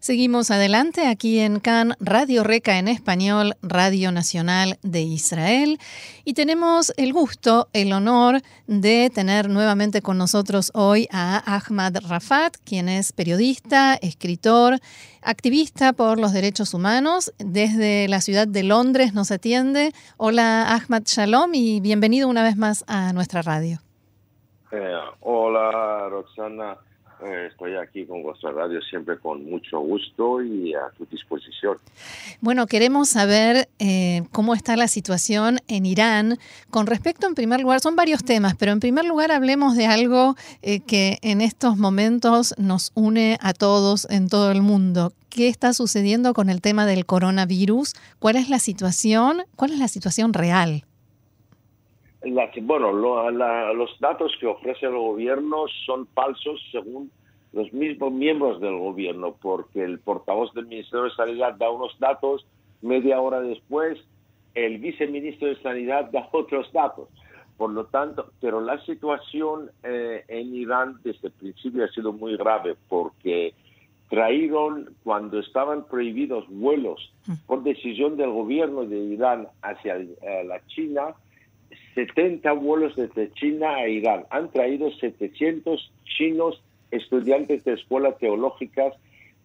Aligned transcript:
Seguimos 0.00 0.50
adelante 0.50 1.06
aquí 1.06 1.40
en 1.40 1.60
CAN, 1.60 1.94
Radio 2.00 2.42
Reca 2.42 2.78
en 2.78 2.88
español, 2.88 3.56
Radio 3.60 4.12
Nacional 4.12 4.78
de 4.80 5.02
Israel. 5.02 5.78
Y 6.24 6.32
tenemos 6.32 6.94
el 6.96 7.12
gusto, 7.12 7.68
el 7.74 7.92
honor 7.92 8.40
de 8.66 9.10
tener 9.14 9.50
nuevamente 9.50 10.00
con 10.00 10.16
nosotros 10.16 10.70
hoy 10.72 11.06
a 11.12 11.42
Ahmad 11.44 11.96
Rafat, 12.08 12.56
quien 12.64 12.88
es 12.88 13.12
periodista, 13.12 13.94
escritor, 14.00 14.78
activista 15.20 15.92
por 15.92 16.18
los 16.18 16.32
derechos 16.32 16.72
humanos. 16.72 17.34
Desde 17.36 18.08
la 18.08 18.22
ciudad 18.22 18.48
de 18.48 18.62
Londres 18.62 19.12
nos 19.12 19.30
atiende. 19.30 19.92
Hola 20.16 20.74
Ahmad 20.76 21.02
Shalom 21.04 21.50
y 21.52 21.80
bienvenido 21.80 22.26
una 22.26 22.42
vez 22.42 22.56
más 22.56 22.86
a 22.88 23.12
nuestra 23.12 23.42
radio. 23.42 23.80
Eh, 24.72 24.96
hola 25.20 26.08
Roxana. 26.08 26.78
Eh, 27.22 27.48
estoy 27.50 27.76
aquí 27.76 28.06
con 28.06 28.22
vuestra 28.22 28.50
radio 28.50 28.80
siempre 28.80 29.18
con 29.18 29.44
mucho 29.44 29.78
gusto 29.80 30.42
y 30.42 30.72
a 30.72 30.90
tu 30.96 31.04
disposición. 31.04 31.76
Bueno, 32.40 32.66
queremos 32.66 33.10
saber 33.10 33.68
eh, 33.78 34.22
cómo 34.32 34.54
está 34.54 34.74
la 34.76 34.88
situación 34.88 35.58
en 35.68 35.84
Irán 35.84 36.38
con 36.70 36.86
respecto, 36.86 37.26
en 37.26 37.34
primer 37.34 37.60
lugar, 37.60 37.80
son 37.80 37.94
varios 37.94 38.24
temas, 38.24 38.54
pero 38.56 38.72
en 38.72 38.80
primer 38.80 39.04
lugar 39.04 39.32
hablemos 39.32 39.76
de 39.76 39.86
algo 39.86 40.34
eh, 40.62 40.80
que 40.80 41.18
en 41.20 41.42
estos 41.42 41.76
momentos 41.76 42.54
nos 42.56 42.90
une 42.94 43.36
a 43.42 43.52
todos 43.52 44.06
en 44.08 44.28
todo 44.28 44.50
el 44.50 44.62
mundo. 44.62 45.12
¿Qué 45.28 45.48
está 45.48 45.74
sucediendo 45.74 46.32
con 46.32 46.48
el 46.48 46.62
tema 46.62 46.86
del 46.86 47.04
coronavirus? 47.04 47.94
¿Cuál 48.18 48.36
es 48.36 48.48
la 48.48 48.58
situación? 48.58 49.42
¿Cuál 49.56 49.72
es 49.72 49.78
la 49.78 49.88
situación 49.88 50.32
real? 50.32 50.84
Bueno, 52.62 52.92
los 52.92 53.98
datos 54.00 54.32
que 54.40 54.46
ofrece 54.46 54.86
el 54.86 54.94
gobierno 54.94 55.64
son 55.86 56.06
falsos 56.08 56.60
según 56.70 57.10
los 57.52 57.72
mismos 57.72 58.12
miembros 58.12 58.60
del 58.60 58.78
gobierno, 58.78 59.34
porque 59.40 59.82
el 59.82 59.98
portavoz 59.98 60.52
del 60.54 60.66
Ministerio 60.66 61.04
de 61.04 61.14
Sanidad 61.14 61.54
da 61.54 61.70
unos 61.70 61.98
datos, 61.98 62.46
media 62.82 63.20
hora 63.20 63.40
después 63.40 63.98
el 64.54 64.78
viceministro 64.78 65.48
de 65.48 65.60
Sanidad 65.62 66.10
da 66.10 66.28
otros 66.32 66.70
datos. 66.72 67.08
Por 67.56 67.70
lo 67.70 67.84
tanto, 67.86 68.32
pero 68.40 68.60
la 68.60 68.82
situación 68.86 69.70
eh, 69.82 70.24
en 70.28 70.54
Irán 70.54 70.96
desde 71.04 71.28
el 71.28 71.34
principio 71.34 71.84
ha 71.84 71.88
sido 71.88 72.12
muy 72.12 72.36
grave 72.36 72.74
porque 72.88 73.52
trajeron, 74.08 74.94
cuando 75.04 75.38
estaban 75.38 75.84
prohibidos 75.84 76.46
vuelos 76.48 77.12
por 77.46 77.62
decisión 77.62 78.16
del 78.16 78.30
gobierno 78.30 78.84
de 78.84 78.98
Irán 78.98 79.46
hacia 79.62 79.96
eh, 79.96 80.44
la 80.46 80.66
China, 80.68 81.14
70 81.94 82.52
vuelos 82.52 82.96
desde 82.96 83.32
China 83.32 83.74
a 83.74 83.88
Irán. 83.88 84.24
Han 84.30 84.50
traído 84.50 84.90
700 84.92 85.92
chinos 86.04 86.62
estudiantes 86.90 87.64
de 87.64 87.74
escuelas 87.74 88.18
teológicas 88.18 88.94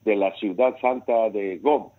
de 0.04 0.16
la 0.16 0.36
ciudad 0.36 0.76
santa 0.80 1.30
de 1.30 1.58
Gom. 1.58 1.90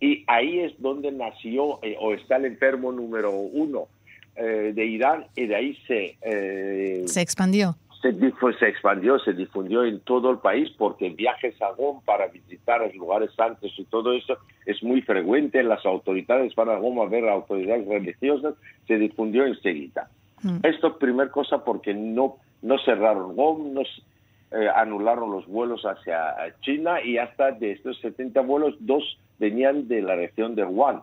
Y 0.00 0.24
ahí 0.26 0.60
es 0.60 0.80
donde 0.80 1.10
nació 1.10 1.82
eh, 1.82 1.96
o 1.98 2.12
está 2.12 2.36
el 2.36 2.46
enfermo 2.46 2.92
número 2.92 3.32
uno 3.32 3.88
eh, 4.36 4.72
de 4.74 4.84
Irán 4.84 5.26
y 5.34 5.46
de 5.46 5.56
ahí 5.56 5.78
se... 5.86 6.16
Eh, 6.20 7.04
se 7.06 7.20
expandió. 7.22 7.76
Se, 8.12 8.58
se, 8.58 8.68
expandió, 8.68 9.18
se 9.18 9.32
difundió 9.32 9.84
en 9.84 10.00
todo 10.00 10.30
el 10.30 10.38
país 10.38 10.70
porque 10.76 11.10
viajes 11.10 11.60
a 11.60 11.70
Gom 11.72 12.02
para 12.02 12.28
visitar 12.28 12.80
los 12.80 12.94
lugares 12.94 13.30
santos 13.34 13.72
y 13.76 13.84
todo 13.84 14.12
eso 14.12 14.38
es 14.64 14.82
muy 14.82 15.02
frecuente. 15.02 15.62
Las 15.62 15.84
autoridades 15.84 16.54
van 16.54 16.68
a 16.68 16.76
Gom 16.76 17.00
a 17.00 17.06
ver 17.06 17.28
a 17.28 17.32
autoridades 17.32 17.86
religiosas, 17.86 18.54
se 18.86 18.96
difundió 18.98 19.46
enseguida. 19.46 20.08
Mm. 20.42 20.56
Esto 20.62 20.68
Esto, 20.68 20.98
primer 20.98 21.30
cosa, 21.30 21.64
porque 21.64 21.94
no, 21.94 22.36
no 22.62 22.78
cerraron 22.78 23.34
Gom, 23.34 23.72
no, 23.72 23.82
eh, 24.52 24.68
anularon 24.74 25.32
los 25.32 25.46
vuelos 25.46 25.82
hacia 25.84 26.34
China 26.60 27.02
y 27.02 27.18
hasta 27.18 27.50
de 27.50 27.72
estos 27.72 27.98
70 28.00 28.40
vuelos, 28.42 28.76
dos 28.80 29.18
venían 29.38 29.88
de 29.88 30.02
la 30.02 30.14
región 30.14 30.54
de 30.54 30.64
Wuhan. 30.64 31.02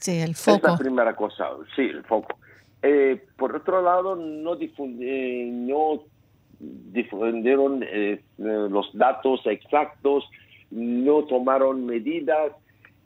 Sí, 0.00 0.18
el 0.18 0.34
foco. 0.34 0.56
Es 0.56 0.62
la 0.62 0.78
primera 0.78 1.14
cosa, 1.14 1.48
sí, 1.76 1.82
el 1.82 2.02
foco. 2.04 2.38
Eh, 2.82 3.24
por 3.36 3.56
otro 3.56 3.82
lado, 3.82 4.14
no, 4.16 4.54
no 4.54 6.02
difundieron 6.60 7.82
eh, 7.82 8.20
los 8.36 8.90
datos 8.96 9.40
exactos, 9.46 10.28
no 10.70 11.24
tomaron 11.24 11.86
medidas 11.86 12.52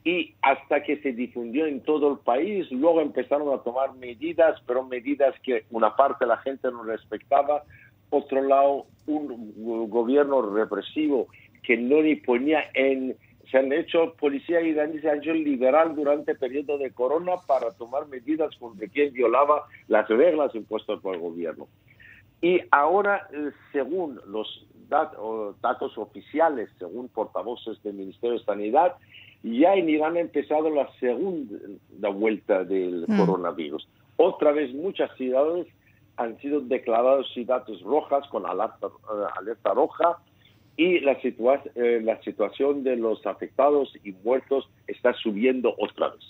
y 0.03 0.35
hasta 0.41 0.83
que 0.83 0.97
se 0.97 1.13
difundió 1.13 1.65
en 1.65 1.79
todo 1.81 2.11
el 2.11 2.19
país, 2.19 2.69
luego 2.71 2.99
empezaron 2.99 3.53
a 3.53 3.63
tomar 3.63 3.93
medidas, 3.95 4.61
pero 4.67 4.83
medidas 4.83 5.33
que 5.43 5.63
una 5.71 5.95
parte 5.95 6.25
de 6.25 6.29
la 6.29 6.37
gente 6.37 6.69
no 6.71 6.83
respetaba, 6.83 7.63
otro 8.09 8.41
lado 8.43 8.85
un 9.07 9.89
gobierno 9.89 10.41
represivo 10.53 11.27
que 11.63 11.77
no 11.77 12.01
ni 12.01 12.15
ponía 12.15 12.63
en 12.73 13.15
se 13.49 13.57
han 13.57 13.71
hecho 13.73 14.13
policía 14.19 14.61
iraní 14.61 14.99
se 14.99 15.09
han 15.09 15.19
hecho 15.19 15.33
liberal 15.33 15.95
durante 15.95 16.31
el 16.31 16.37
periodo 16.37 16.77
de 16.77 16.91
corona 16.91 17.33
para 17.47 17.71
tomar 17.71 18.07
medidas 18.07 18.55
contra 18.57 18.87
quien 18.87 19.13
violaba 19.13 19.65
las 19.87 20.07
reglas 20.07 20.55
impuestas 20.55 20.99
por 21.01 21.15
el 21.15 21.21
gobierno. 21.21 21.67
Y 22.41 22.61
ahora, 22.71 23.27
eh, 23.31 23.51
según 23.71 24.19
los 24.27 24.67
datos 24.89 25.97
oficiales, 25.97 26.69
según 26.77 27.07
portavoces 27.09 27.81
del 27.83 27.95
Ministerio 27.95 28.37
de 28.37 28.45
Sanidad, 28.45 28.95
ya 29.41 29.73
en 29.73 29.89
Irán 29.89 30.17
ha 30.17 30.19
empezado 30.19 30.69
la 30.69 30.87
segunda 30.99 32.09
vuelta 32.09 32.63
del 32.63 33.05
mm. 33.07 33.17
coronavirus. 33.17 33.87
Otra 34.17 34.51
vez 34.51 34.73
muchas 34.73 35.15
ciudades 35.17 35.67
han 36.17 36.37
sido 36.39 36.61
declarados 36.61 37.31
ciudades 37.33 37.81
rojas 37.81 38.27
con 38.29 38.45
alerta, 38.45 38.87
eh, 38.87 39.25
alerta 39.35 39.73
roja 39.73 40.19
y 40.75 40.99
la, 40.99 41.17
eh, 41.75 42.01
la 42.03 42.21
situación 42.21 42.83
de 42.83 42.95
los 42.95 43.25
afectados 43.25 43.93
y 44.03 44.11
muertos 44.23 44.69
está 44.87 45.13
subiendo 45.13 45.75
otra 45.77 46.09
vez. 46.09 46.23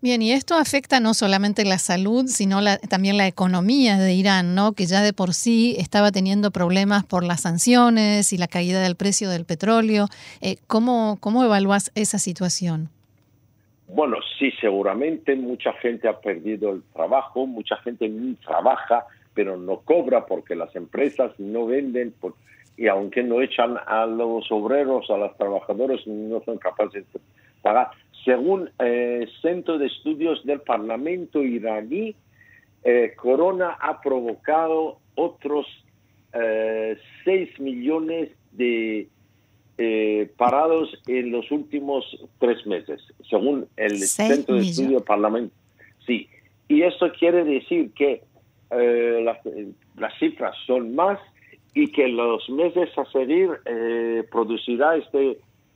Bien, 0.00 0.22
y 0.22 0.30
esto 0.30 0.54
afecta 0.54 1.00
no 1.00 1.12
solamente 1.12 1.64
la 1.64 1.78
salud, 1.78 2.26
sino 2.28 2.60
también 2.88 3.16
la 3.16 3.26
economía 3.26 3.98
de 3.98 4.14
Irán, 4.14 4.54
¿no? 4.54 4.72
que 4.72 4.86
ya 4.86 5.02
de 5.02 5.12
por 5.12 5.34
sí 5.34 5.74
estaba 5.76 6.12
teniendo 6.12 6.52
problemas 6.52 7.04
por 7.04 7.24
las 7.24 7.40
sanciones 7.40 8.32
y 8.32 8.38
la 8.38 8.46
caída 8.46 8.80
del 8.80 8.94
precio 8.94 9.28
del 9.28 9.44
petróleo. 9.44 10.06
Eh, 10.40 10.58
¿cómo, 10.68 11.18
¿Cómo 11.20 11.42
evalúas 11.42 11.90
esa 11.96 12.18
situación? 12.18 12.90
Bueno, 13.88 14.18
sí, 14.38 14.52
seguramente 14.60 15.34
mucha 15.34 15.72
gente 15.72 16.06
ha 16.06 16.20
perdido 16.20 16.70
el 16.70 16.82
trabajo, 16.94 17.48
mucha 17.48 17.76
gente 17.78 18.08
trabaja, 18.46 19.04
pero 19.34 19.56
no 19.56 19.80
cobra 19.80 20.26
porque 20.26 20.54
las 20.54 20.76
empresas 20.76 21.32
no 21.38 21.66
venden 21.66 22.14
y 22.78 22.86
aunque 22.86 23.24
no 23.24 23.42
echan 23.42 23.76
a 23.86 24.06
los 24.06 24.50
obreros, 24.52 25.10
a 25.10 25.16
los 25.16 25.36
trabajadores, 25.36 26.06
no 26.06 26.40
son 26.44 26.58
capaces 26.58 27.04
de 27.12 27.20
pagar. 27.60 27.90
Según 28.24 28.70
el 28.78 29.24
eh, 29.24 29.28
Centro 29.42 29.78
de 29.78 29.86
Estudios 29.86 30.44
del 30.46 30.60
Parlamento 30.60 31.42
iraní, 31.42 32.14
eh, 32.84 33.14
Corona 33.16 33.76
ha 33.80 34.00
provocado 34.00 34.98
otros 35.16 35.66
eh, 36.32 36.96
6 37.24 37.58
millones 37.58 38.30
de 38.52 39.08
eh, 39.76 40.30
parados 40.36 40.96
en 41.08 41.32
los 41.32 41.50
últimos 41.50 42.04
tres 42.38 42.64
meses, 42.64 43.00
según 43.28 43.66
el 43.76 43.98
Centro 43.98 44.54
de 44.54 44.62
Estudio 44.62 45.04
Parlamento. 45.04 45.54
Sí, 46.06 46.28
y 46.68 46.82
eso 46.82 47.10
quiere 47.18 47.44
decir 47.44 47.90
que 47.92 48.22
las, 48.70 49.38
cifras 50.18 50.54
son 50.66 50.94
más 50.94 51.18
y 51.74 51.90
que 51.92 52.08
los 52.08 52.48
meses 52.50 52.90
a 52.96 53.04
seguir 53.06 53.50
eh, 53.64 54.24
producirá 54.30 54.96
esta 54.96 55.18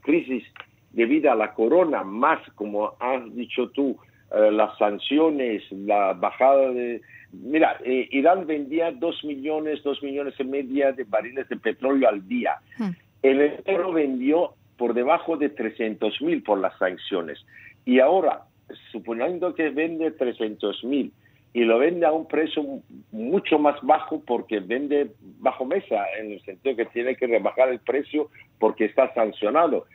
crisis 0.01 0.45
debido 0.93 1.31
a 1.31 1.35
la 1.35 1.55
corona, 1.55 2.03
más 2.03 2.41
como 2.55 2.95
has 2.99 3.35
dicho 3.35 3.71
tú, 3.71 3.97
las 4.35 4.77
sanciones, 4.79 5.63
la 5.71 6.15
bajada 6.15 6.71
de... 6.71 7.03
Mira, 7.33 7.79
Irán 7.85 8.47
vendía 8.47 8.91
dos 8.91 9.23
millones, 9.25 9.83
dos 9.83 10.03
millones 10.03 10.35
y 10.39 10.45
media 10.45 10.93
de 10.93 11.05
barriles 11.05 11.49
de 11.49 11.57
petróleo 11.57 12.09
al 12.09 12.27
día. 12.27 12.57
Hmm. 12.79 12.91
El 13.23 13.41
enero 13.41 13.93
vendió 13.93 14.55
por 14.77 14.95
debajo 14.95 15.37
de 15.37 15.49
300 15.49 16.21
mil 16.23 16.43
por 16.43 16.59
las 16.59 16.77
sanciones. 16.79 17.45
Y 17.85 18.01
ahora, 18.01 18.43
suponiendo 18.91 19.55
que 19.55 19.71
vende 19.71 20.11
300 20.11 20.85
mil 20.85 21.13
y 21.55 21.65
lo 21.65 21.79
vende 21.79 22.07
a 22.07 22.13
un 22.13 22.27
precio 22.27 22.65
mucho 23.11 23.59
más 23.59 23.77
bajo 23.83 24.23
porque 24.25 24.61
vende 24.61 25.11
bajo 25.39 25.65
mesa, 25.65 26.05
en 26.19 26.33
el 26.33 26.43
sentido 26.43 26.77
que 26.77 26.87
tiene 26.87 27.15
que 27.17 27.27
rebajar 27.27 27.69
el 27.69 27.81
precio 27.81 28.31
porque 28.59 28.87
está 28.87 29.13
sancionado. 29.15 29.87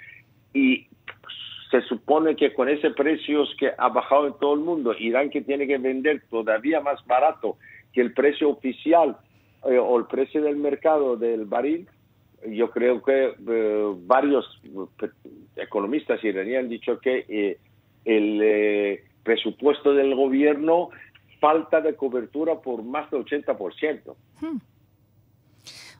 Y 0.54 0.88
se 1.72 1.82
supone 1.82 2.36
que 2.36 2.54
con 2.54 2.70
ese 2.70 2.92
precio 2.92 3.44
que 3.58 3.72
ha 3.78 3.90
bajado 3.90 4.28
en 4.28 4.34
todo 4.40 4.54
el 4.54 4.60
mundo, 4.62 4.94
Irán 4.98 5.30
que 5.30 5.42
tiene 5.42 5.68
que 5.68 5.78
vender 5.78 6.22
todavía 6.30 6.80
más 6.80 7.06
barato 7.06 7.58
que 7.92 8.02
el 8.02 8.14
precio 8.14 8.50
oficial 8.50 9.18
eh, 9.66 9.78
o 9.78 9.98
el 9.98 10.06
precio 10.06 10.42
del 10.42 10.58
mercado 10.58 11.18
del 11.18 11.46
barril, 11.46 11.88
yo 12.46 12.70
creo 12.70 13.02
que 13.02 13.34
eh, 13.48 13.94
varios 14.06 14.46
eh, 14.64 15.10
economistas 15.56 16.24
iraníes 16.24 16.60
han 16.60 16.70
dicho 16.70 17.00
que 17.00 17.26
eh, 17.28 17.58
el 18.06 18.40
eh, 18.42 19.04
presupuesto 19.24 19.94
del 19.94 20.16
gobierno 20.16 20.90
falta 21.40 21.82
de 21.82 21.96
cobertura 21.96 22.56
por 22.56 22.84
más 22.84 23.10
del 23.12 23.26
80%. 23.26 24.16
Hmm. 24.42 24.58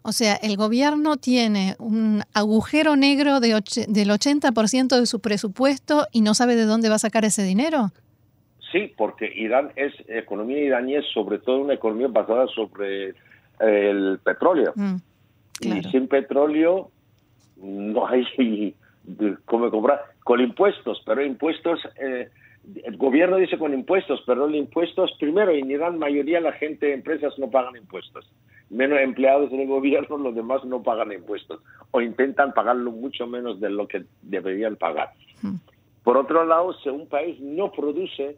O 0.04 0.12
sea, 0.12 0.36
el 0.36 0.56
gobierno 0.56 1.18
tiene 1.18 1.76
un 1.80 2.22
agujero 2.34 2.96
negro 2.96 3.40
de 3.40 3.50
del 3.50 4.10
80% 4.10 5.00
de 5.00 5.06
su 5.06 5.20
presupuesto 5.20 6.08
y 6.14 6.22
no 6.22 6.34
sabe 6.34 6.56
de 6.56 6.64
dónde 6.64 6.88
va 6.90 6.96
a 6.96 7.00
sacar 7.00 7.26
ese 7.26 7.44
dinero. 7.44 7.92
Sí, 8.72 8.94
porque 8.98 9.32
Irán 9.34 9.72
es, 9.76 9.94
economía 10.08 10.60
iraní 10.60 10.96
es 10.96 11.06
sobre 11.14 11.40
todo 11.40 11.60
una 11.60 11.74
economía 11.74 12.08
basada 12.08 12.48
sobre 12.48 13.16
el 13.60 14.20
petróleo. 14.24 14.74
Mm, 14.76 14.96
y 15.62 15.84
sin 15.90 16.08
petróleo 16.08 16.92
no 17.58 18.08
hay 18.08 18.26
cómo 19.46 19.72
comprar. 19.72 20.02
Con 20.24 20.42
impuestos, 20.42 21.02
pero 21.06 21.24
impuestos, 21.24 21.80
eh, 22.00 22.30
el 22.84 22.98
gobierno 22.98 23.38
dice 23.38 23.58
con 23.58 23.74
impuestos, 23.74 24.22
pero 24.26 24.48
los 24.48 24.56
impuestos, 24.56 25.12
primero, 25.20 25.52
en 25.52 25.72
Irán 25.72 25.98
mayoría 25.98 26.42
la 26.42 26.52
gente, 26.52 26.94
empresas 26.94 27.38
no 27.40 27.50
pagan 27.50 27.78
impuestos. 27.78 28.30
Menos 28.70 29.00
empleados 29.00 29.52
en 29.54 29.62
el 29.62 29.68
gobierno, 29.68 30.18
los 30.18 30.36
demás 30.36 30.66
no 30.66 30.84
pagan 30.84 31.14
impuestos. 31.14 31.62
O 31.92 32.02
intentan 32.02 32.54
pagarlo 32.54 32.92
mucho 32.92 33.26
menos 33.26 33.62
de 33.62 33.70
lo 33.70 33.88
que 33.88 34.04
deberían 34.22 34.76
pagar. 34.76 35.14
Por 36.04 36.18
otro 36.18 36.46
lado, 36.46 36.74
si 36.82 36.90
un 36.90 37.08
país 37.08 37.40
no 37.40 37.72
produce, 37.72 38.38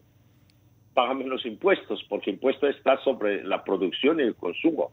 paga 0.94 1.16
menos 1.16 1.46
impuestos, 1.46 2.06
porque 2.08 2.32
impuesto 2.32 2.68
está 2.68 2.98
sobre 3.04 3.44
la 3.44 3.64
producción 3.64 4.20
y 4.20 4.24
el 4.24 4.36
consumo. 4.36 4.92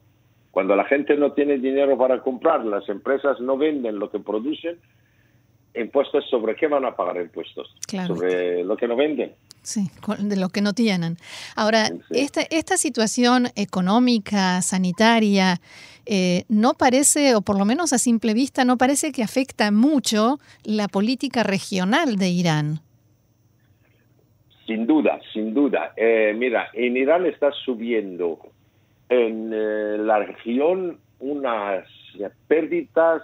Cuando 0.51 0.75
la 0.75 0.85
gente 0.85 1.17
no 1.17 1.33
tiene 1.33 1.59
dinero 1.59 1.99
para 1.99 2.23
comprar, 2.23 2.65
las 2.65 2.89
empresas 2.89 3.39
no 3.41 3.59
venden 3.59 3.99
lo 3.99 4.11
que 4.11 4.19
producen, 4.19 4.79
impuestos 5.77 6.25
sobre 6.31 6.55
qué 6.57 6.67
van 6.67 6.85
a 6.85 6.95
pagar 6.95 7.17
impuestos? 7.17 7.75
Sobre 8.07 8.65
lo 8.65 8.77
que 8.77 8.89
no 8.89 8.97
venden. 8.97 9.33
Sí, 9.63 9.91
de 10.19 10.37
lo 10.37 10.49
que 10.49 10.61
no 10.61 10.73
tienen. 10.75 11.17
Ahora, 11.57 11.91
esta, 12.11 12.43
esta 12.51 12.77
situación 12.77 13.49
económica, 13.57 14.63
sanitaria, 14.63 15.61
eh, 16.07 16.45
no 16.49 16.75
parece, 16.75 17.35
o 17.35 17.41
por 17.43 17.59
lo 17.59 17.65
menos 17.65 17.93
a 17.93 17.99
simple 17.99 18.33
vista, 18.33 18.65
no 18.65 18.79
parece 18.79 19.11
que 19.11 19.25
afecta 19.25 19.73
mucho 19.73 20.39
la 20.63 20.87
política 20.87 21.43
regional 21.43 22.17
de 22.17 22.29
Irán. 22.29 22.81
Sin 24.67 24.87
duda, 24.87 25.19
sin 25.33 25.53
duda. 25.53 25.93
Eh, 25.97 26.33
mira, 26.37 26.69
en 26.73 26.97
Irán 26.97 27.27
está 27.27 27.51
subiendo 27.65 28.39
en 29.09 29.51
eh, 29.53 29.99
la 29.99 30.21
región 30.21 30.99
unas 31.19 31.85
pérdidas 32.47 33.23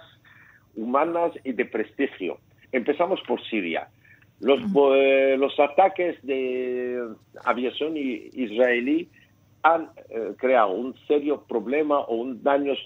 humanas 0.75 1.31
y 1.43 1.53
de 1.53 1.65
prestigio. 1.65 2.37
Empezamos 2.71 3.21
por 3.27 3.43
Siria. 3.47 3.87
Los, 4.39 4.59
eh, 4.95 5.35
los 5.37 5.57
ataques 5.59 6.17
de 6.23 7.07
aviación 7.45 7.95
israelí 7.95 9.07
han 9.61 9.89
eh, 10.09 10.33
creado 10.37 10.71
un 10.71 10.95
serio 11.07 11.43
problema 11.47 11.99
o 11.99 12.15
un 12.15 12.43
daños 12.43 12.77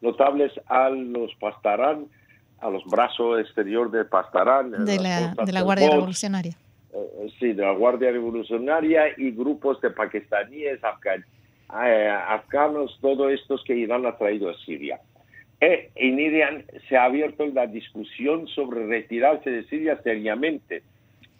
notables 0.00 0.52
a 0.66 0.90
los 0.90 1.34
Pastarán, 1.40 2.06
a 2.60 2.70
los 2.70 2.84
brazos 2.84 3.40
exterior 3.40 3.90
de 3.90 4.04
Pastarán. 4.04 4.84
De 4.84 4.98
la, 4.98 5.34
de 5.44 5.52
la 5.52 5.62
Guardia 5.62 5.90
Revolucionaria. 5.90 6.52
sí, 7.40 7.52
de 7.52 7.62
la 7.62 7.72
Guardia 7.72 8.12
Revolucionaria 8.12 9.06
y 9.16 9.32
grupos 9.32 9.80
de 9.80 9.90
pakistaníes, 9.90 10.84
afganos 10.84 11.26
eh, 11.72 12.08
afganos, 12.08 12.98
todos 13.00 13.32
estos 13.32 13.64
que 13.64 13.74
Irán 13.74 14.04
ha 14.04 14.16
traído 14.16 14.50
a 14.50 14.54
Siria. 14.58 15.00
Eh, 15.64 15.92
en 15.94 16.18
Irán 16.18 16.64
se 16.88 16.96
ha 16.96 17.04
abierto 17.04 17.46
la 17.46 17.68
discusión 17.68 18.48
sobre 18.48 18.84
retirarse 18.84 19.48
de 19.48 19.62
Siria 19.68 19.96
seriamente. 20.02 20.82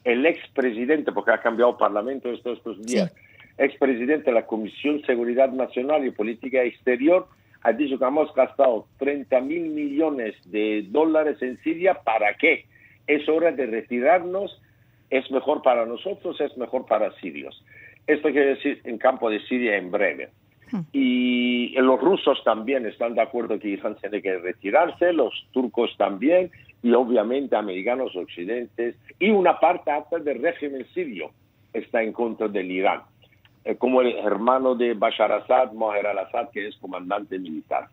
El 0.04 0.24
expresidente, 0.26 1.10
porque 1.10 1.32
ha 1.32 1.42
cambiado 1.42 1.72
el 1.72 1.76
parlamento 1.76 2.30
estos, 2.30 2.58
estos 2.58 2.86
días, 2.86 3.12
expresidente 3.58 4.26
de 4.26 4.32
la 4.32 4.46
Comisión 4.46 5.02
Seguridad 5.02 5.50
Nacional 5.50 6.06
y 6.06 6.12
Política 6.12 6.62
Exterior, 6.62 7.26
ha 7.62 7.72
dicho 7.72 7.98
que 7.98 8.04
hemos 8.04 8.32
gastado 8.32 8.86
30 8.98 9.40
mil 9.40 9.70
millones 9.70 10.36
de 10.44 10.86
dólares 10.88 11.42
en 11.42 11.60
Siria. 11.64 11.94
¿Para 11.94 12.34
qué? 12.34 12.66
Es 13.08 13.28
hora 13.28 13.50
de 13.50 13.66
retirarnos. 13.66 14.62
Es 15.10 15.28
mejor 15.32 15.62
para 15.62 15.84
nosotros, 15.84 16.40
es 16.40 16.56
mejor 16.56 16.86
para 16.86 17.12
sirios. 17.18 17.60
Esto 18.06 18.30
quiere 18.30 18.54
decir 18.54 18.80
en 18.84 18.98
campo 18.98 19.28
de 19.28 19.40
Siria 19.48 19.76
en 19.76 19.90
breve. 19.90 20.28
Y 20.92 21.74
los 21.76 22.00
rusos 22.00 22.42
también 22.44 22.86
están 22.86 23.14
de 23.14 23.22
acuerdo 23.22 23.58
que 23.58 23.68
Irán 23.68 23.96
tiene 23.96 24.22
que 24.22 24.38
retirarse, 24.38 25.12
los 25.12 25.32
turcos 25.52 25.94
también, 25.96 26.50
y 26.82 26.92
obviamente 26.92 27.56
americanos 27.56 28.16
occidentes, 28.16 28.96
y 29.18 29.30
una 29.30 29.60
parte 29.60 29.90
alta 29.90 30.18
del 30.18 30.42
régimen 30.42 30.86
sirio 30.94 31.30
está 31.72 32.02
en 32.02 32.12
contra 32.12 32.48
del 32.48 32.70
Irán, 32.70 33.02
eh, 33.64 33.76
como 33.76 34.00
el 34.00 34.16
hermano 34.16 34.74
de 34.74 34.94
Bashar 34.94 35.32
Assad, 35.32 35.72
Mohamed 35.72 36.06
al-Assad, 36.06 36.50
que 36.50 36.68
es 36.68 36.76
comandante 36.76 37.38
militar. 37.38 37.88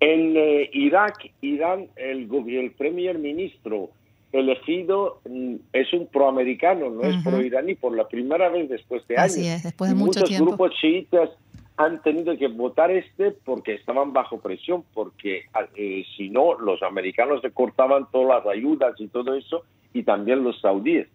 En 0.00 0.36
eh, 0.36 0.68
Irak, 0.72 1.30
Irán, 1.40 1.86
el, 1.96 2.28
el 2.48 2.70
primer 2.72 3.18
ministro 3.18 3.90
elegido 4.32 5.20
mm, 5.28 5.56
es 5.72 5.92
un 5.92 6.06
proamericano, 6.06 6.90
no 6.90 7.02
es 7.02 7.22
pro-iraní, 7.22 7.74
por 7.74 7.96
la 7.96 8.06
primera 8.06 8.48
vez 8.48 8.68
después 8.68 9.06
de 9.08 9.16
años. 9.16 9.32
Así 9.32 9.46
es, 9.46 9.62
después 9.62 9.90
de 9.90 9.96
mucho 9.96 10.20
muchos 10.20 10.40
grupos 10.40 10.72
chiitas 10.80 11.30
han 11.76 12.02
tenido 12.02 12.36
que 12.36 12.48
votar 12.48 12.90
este 12.90 13.30
porque 13.30 13.74
estaban 13.74 14.12
bajo 14.12 14.38
presión, 14.38 14.84
porque 14.92 15.44
ah, 15.54 15.66
eh, 15.74 16.04
si 16.16 16.28
no, 16.28 16.58
los 16.58 16.82
americanos 16.82 17.42
le 17.42 17.50
cortaban 17.52 18.06
todas 18.12 18.44
las 18.44 18.54
ayudas 18.54 18.94
y 19.00 19.08
todo 19.08 19.34
eso, 19.34 19.64
y 19.94 20.02
también 20.02 20.44
los 20.44 20.60
saudíes. 20.60 21.08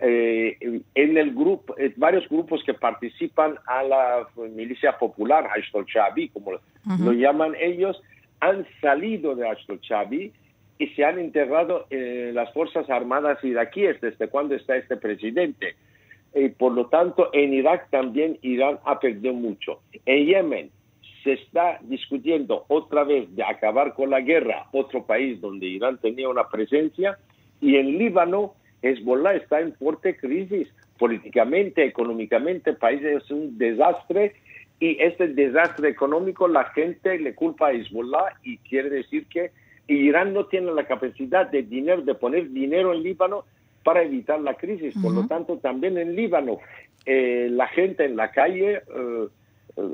Eh, 0.00 0.82
en 0.94 1.16
el 1.16 1.34
grupo, 1.34 1.74
eh, 1.78 1.94
varios 1.96 2.28
grupos 2.28 2.62
que 2.64 2.74
participan 2.74 3.54
a 3.66 3.82
la 3.82 4.28
milicia 4.54 4.98
popular, 4.98 5.48
Ashtol 5.56 5.86
Chabi, 5.86 6.28
como 6.28 6.52
lo 6.98 7.12
llaman 7.12 7.54
ellos, 7.58 8.02
han 8.40 8.66
salido 8.82 9.34
de 9.34 9.48
Ashtol 9.48 9.80
Chabi 9.80 10.32
y 10.78 10.88
se 10.88 11.04
han 11.04 11.20
integrado 11.20 11.86
en 11.90 12.34
las 12.34 12.52
Fuerzas 12.52 12.88
Armadas 12.90 13.42
iraquíes 13.44 14.00
desde 14.00 14.28
cuando 14.28 14.54
está 14.54 14.76
este 14.76 14.96
presidente. 14.96 15.74
Y 16.34 16.48
por 16.48 16.72
lo 16.72 16.86
tanto, 16.86 17.30
en 17.32 17.54
Irak 17.54 17.90
también 17.90 18.38
Irán 18.42 18.78
ha 18.84 18.98
perdido 18.98 19.34
mucho. 19.34 19.80
En 20.04 20.26
Yemen 20.26 20.70
se 21.22 21.34
está 21.34 21.78
discutiendo 21.82 22.64
otra 22.68 23.04
vez 23.04 23.34
de 23.34 23.44
acabar 23.44 23.94
con 23.94 24.10
la 24.10 24.20
guerra, 24.20 24.66
otro 24.72 25.04
país 25.04 25.40
donde 25.40 25.66
Irán 25.66 25.98
tenía 25.98 26.28
una 26.28 26.48
presencia, 26.48 27.18
y 27.60 27.76
en 27.76 27.98
Líbano 27.98 28.54
Hezbollah 28.82 29.36
está 29.36 29.60
en 29.60 29.74
fuerte 29.74 30.16
crisis 30.16 30.68
políticamente, 30.98 31.84
económicamente, 31.84 32.70
el 32.70 32.76
país 32.76 33.02
es 33.02 33.30
un 33.30 33.56
desastre 33.56 34.34
y 34.80 35.00
este 35.00 35.28
desastre 35.28 35.88
económico 35.88 36.46
la 36.46 36.64
gente 36.66 37.18
le 37.18 37.34
culpa 37.34 37.68
a 37.68 37.72
Hezbollah 37.72 38.34
y 38.42 38.58
quiere 38.58 38.90
decir 38.90 39.26
que 39.26 39.50
Irán 39.86 40.32
no 40.32 40.46
tiene 40.46 40.72
la 40.72 40.86
capacidad 40.86 41.50
de 41.50 41.62
dinero, 41.62 42.02
de 42.02 42.14
poner 42.14 42.50
dinero 42.50 42.92
en 42.92 43.02
Líbano 43.02 43.44
para 43.82 44.02
evitar 44.02 44.40
la 44.40 44.54
crisis. 44.54 44.94
Por 45.00 45.12
lo 45.12 45.26
tanto, 45.26 45.58
también 45.58 45.98
en 45.98 46.16
Líbano, 46.16 46.58
eh, 47.04 47.48
la 47.50 47.68
gente 47.68 48.04
en 48.04 48.16
la 48.16 48.30
calle 48.30 48.76
eh, 48.76 49.28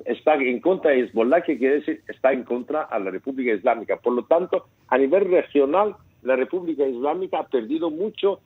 está 0.05 0.35
en 0.35 0.61
contra 0.61 0.93
de 0.93 1.01
Hezbollah, 1.01 1.43
que 1.43 1.59
quiere 1.59 1.77
decir 1.77 2.03
está 2.07 2.33
en 2.33 2.45
contra 2.45 2.83
a 2.83 2.99
la 2.99 3.11
República 3.11 3.53
Islámica. 3.53 3.97
Por 3.97 4.13
lo 4.13 4.25
tanto, 4.25 4.67
a 4.89 4.97
nivel 4.97 5.31
regional, 5.31 5.97
la 6.23 6.37
República 6.37 6.87
Islámica 6.87 7.41
ha 7.41 7.49
perdido 7.49 7.91
mucho 7.91 8.41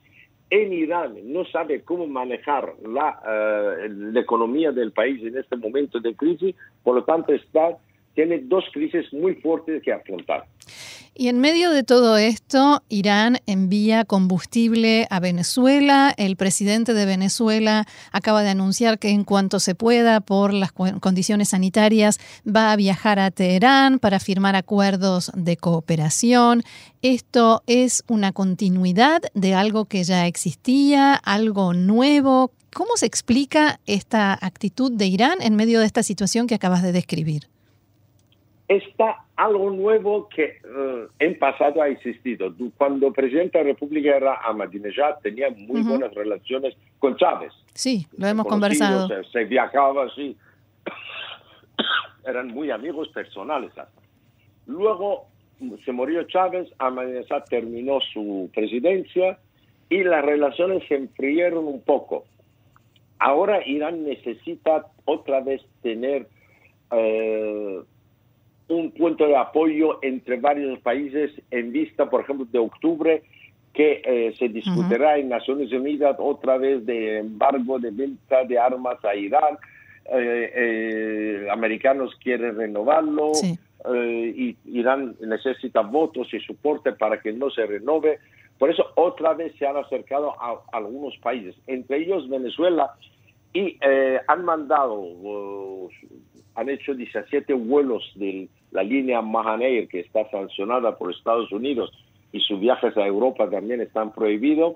en 0.49 0.73
Irán 0.73 1.15
no 1.25 1.45
sabe 1.45 1.81
cómo 1.81 2.07
manejar 2.07 2.73
la, 2.83 3.19
eh, 3.27 3.89
la, 3.89 4.19
economía 4.19 4.71
del 4.71 4.91
país 4.91 5.21
en 5.23 5.37
este 5.37 5.55
momento 5.55 5.99
de 5.99 6.15
crisis, 6.15 6.55
por 6.83 6.95
lo 6.95 7.03
tanto 7.03 7.33
está, 7.33 7.77
tiene 8.15 8.39
dos 8.39 8.63
crisis 8.73 9.05
muy 9.13 9.35
fuertes 9.35 9.83
que 9.83 9.91
afrontar. 9.91 10.45
Y 11.17 11.29
en 11.29 11.39
medio 11.39 11.71
de 11.71 11.83
todo 11.83 12.17
esto, 12.17 12.83
Irán 12.89 13.37
envía 13.45 14.03
combustible 14.03 15.07
a 15.09 15.21
Venezuela. 15.21 16.13
El 16.17 16.35
presidente 16.35 16.93
de 16.93 17.05
Venezuela 17.05 17.85
acaba 18.11 18.43
de 18.43 18.49
anunciar 18.49 18.99
que 18.99 19.11
en 19.11 19.23
cuanto 19.23 19.61
se 19.61 19.75
pueda, 19.75 20.19
por 20.19 20.53
las 20.53 20.73
condiciones 20.73 21.49
sanitarias, 21.49 22.19
va 22.45 22.73
a 22.73 22.75
viajar 22.75 23.19
a 23.19 23.31
Teherán 23.31 23.99
para 23.99 24.19
firmar 24.19 24.57
acuerdos 24.57 25.31
de 25.35 25.55
cooperación. 25.55 26.63
¿Esto 27.01 27.63
es 27.65 28.03
una 28.09 28.33
continuidad 28.33 29.21
de 29.33 29.53
algo 29.53 29.85
que 29.85 30.03
ya 30.03 30.27
existía, 30.27 31.13
algo 31.13 31.73
nuevo? 31.73 32.51
¿Cómo 32.73 32.97
se 32.97 33.05
explica 33.05 33.79
esta 33.85 34.33
actitud 34.33 34.91
de 34.91 35.05
Irán 35.05 35.37
en 35.39 35.55
medio 35.55 35.79
de 35.79 35.85
esta 35.85 36.03
situación 36.03 36.45
que 36.45 36.55
acabas 36.55 36.83
de 36.83 36.91
describir? 36.91 37.54
Está 38.67 39.23
algo 39.35 39.69
nuevo 39.69 40.27
que 40.29 40.57
uh, 40.63 41.07
en 41.19 41.37
pasado 41.37 41.81
ha 41.81 41.87
existido. 41.87 42.53
Cuando 42.77 43.11
presidente 43.11 43.57
de 43.57 43.63
la 43.63 43.69
República 43.71 44.15
era 44.15 44.35
Ahmadinejad, 44.43 45.19
tenía 45.21 45.49
muy 45.51 45.81
buenas 45.81 46.13
relaciones 46.13 46.75
con 46.99 47.15
Chávez. 47.17 47.53
Sí, 47.73 48.07
lo 48.17 48.27
hemos 48.27 48.47
conversado. 48.47 49.07
Se, 49.31 49.45
viajaba 49.45 50.05
así. 50.05 50.35
Eran 52.25 52.47
muy 52.47 52.71
amigos 52.71 53.09
personales. 53.09 53.71
Luego 54.65 55.27
se 55.83 55.91
murió 55.91 56.23
Chávez, 56.23 56.67
Ahmadinejad 56.79 57.43
terminó 57.49 57.99
su 58.13 58.49
presidencia 58.53 59.37
y 59.89 60.03
las 60.03 60.25
relaciones 60.25 60.83
se 60.87 60.95
enfriaron 60.95 61.67
un 61.67 61.81
poco. 61.81 62.25
Ahora 63.19 63.65
Irán 63.65 64.03
necesita 64.03 64.87
otra 65.05 65.41
vez 65.41 65.61
tener 65.81 66.27
eh, 66.91 67.81
un 68.67 68.91
punto 68.91 69.27
de 69.27 69.35
apoyo 69.35 69.99
entre 70.01 70.37
varios 70.37 70.79
países 70.79 71.31
en 71.51 71.71
vista, 71.71 72.09
por 72.09 72.21
ejemplo, 72.21 72.47
de 72.51 72.59
octubre, 72.59 73.23
que 73.73 74.01
eh, 74.05 74.33
se 74.39 74.47
discutirá 74.47 75.17
en 75.17 75.29
Naciones 75.29 75.71
Unidas 75.71 76.15
otra 76.17 76.57
vez 76.57 76.85
de 76.85 77.19
embargo 77.19 77.77
de 77.77 77.91
venta 77.91 78.43
de 78.45 78.57
armas 78.57 79.03
a 79.03 79.15
Irán. 79.15 79.57
Eh, 80.11 81.47
americanos 81.51 82.15
quieren 82.23 82.55
renovarlo 82.55 83.31
y 83.91 84.55
Irán 84.65 85.15
necesita 85.19 85.81
votos 85.81 86.33
y 86.33 86.39
soporte 86.39 86.93
para 86.93 87.19
que 87.19 87.33
no 87.33 87.49
se 87.49 87.65
renove. 87.65 88.19
Por 88.57 88.69
eso 88.69 88.85
otra 88.95 89.33
vez 89.33 89.53
se 89.57 89.67
han 89.67 89.77
acercado 89.77 90.33
a, 90.41 90.61
algunos 90.71 91.17
países, 91.17 91.55
entre 91.67 91.97
ellos 91.97 92.29
Venezuela, 92.29 92.93
y 93.55 93.77
eh, 93.79 94.19
han 94.27 94.43
mandado, 94.43 94.99
uh, 94.99 95.89
han 96.55 96.67
hecho 96.67 96.93
17 96.93 97.53
vuelos 97.53 98.03
de 98.15 98.49
la 98.71 98.83
línea 98.83 99.21
Mahaneir, 99.21 99.87
que 99.87 100.01
está 100.01 100.29
sancionada 100.29 100.97
por 100.97 101.11
Estados 101.11 101.49
Unidos, 101.53 101.89
y 102.33 102.41
sus 102.41 102.59
viajes 102.59 102.97
a 102.97 103.07
Europa 103.07 103.49
también 103.49 103.79
están 103.79 104.11
prohibidos. 104.11 104.75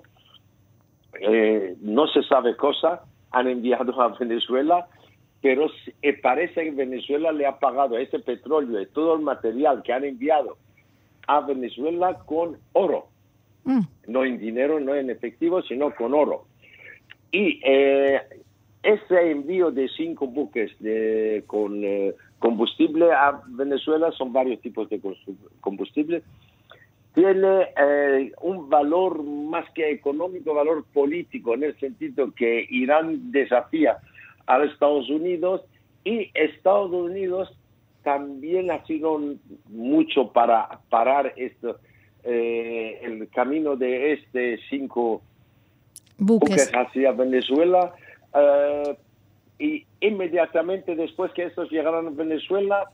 Eh, 1.20 1.76
no 1.82 2.06
se 2.06 2.22
sabe 2.22 2.56
cosa, 2.56 3.02
han 3.32 3.48
enviado 3.48 4.00
a 4.00 4.16
Venezuela, 4.18 4.88
pero 5.42 5.66
eh, 6.00 6.14
parece 6.14 6.64
que 6.64 6.70
Venezuela 6.70 7.32
le 7.32 7.44
ha 7.44 7.58
pagado 7.58 7.98
ese 7.98 8.18
petróleo 8.20 8.80
y 8.80 8.86
todo 8.86 9.14
el 9.14 9.20
material 9.20 9.82
que 9.82 9.92
han 9.92 10.04
enviado 10.04 10.56
a 11.26 11.40
Venezuela 11.40 12.14
con 12.24 12.56
oro. 12.72 13.08
Mm. 13.64 13.80
No 14.08 14.24
en 14.24 14.38
dinero, 14.38 14.80
no 14.80 14.94
en 14.94 15.10
efectivo, 15.10 15.60
sino 15.60 15.94
con 15.94 16.14
oro. 16.14 16.46
Y 17.30 17.60
eh, 17.62 18.22
ese 18.82 19.30
envío 19.30 19.70
de 19.70 19.88
cinco 19.88 20.26
buques 20.26 20.70
de, 20.78 21.44
con 21.46 21.84
eh, 21.84 22.14
combustible 22.38 23.12
a 23.12 23.42
Venezuela, 23.48 24.10
son 24.12 24.32
varios 24.32 24.60
tipos 24.60 24.88
de 24.88 25.00
combustible, 25.60 26.22
tiene 27.14 27.68
eh, 27.76 28.32
un 28.40 28.70
valor 28.70 29.22
más 29.22 29.68
que 29.74 29.90
económico, 29.90 30.54
valor 30.54 30.84
político, 30.92 31.54
en 31.54 31.64
el 31.64 31.78
sentido 31.78 32.32
que 32.32 32.66
Irán 32.70 33.30
desafía 33.32 33.98
a 34.46 34.62
Estados 34.64 35.10
Unidos 35.10 35.62
y 36.04 36.30
Estados 36.34 36.92
Unidos 36.92 37.52
también 38.02 38.70
ha 38.70 38.84
sido 38.86 39.20
mucho 39.68 40.32
para 40.32 40.80
parar 40.88 41.34
esto 41.36 41.78
eh, 42.22 43.00
el 43.02 43.28
camino 43.28 43.76
de 43.76 44.12
este 44.12 44.58
cinco 44.68 45.22
buques, 46.18 46.70
hacia 46.74 47.12
Venezuela 47.12 47.94
eh, 48.34 48.96
y 49.58 49.86
inmediatamente 50.00 50.94
después 50.94 51.32
que 51.32 51.44
estos 51.44 51.70
llegaron 51.70 52.06
a 52.06 52.10
Venezuela, 52.10 52.90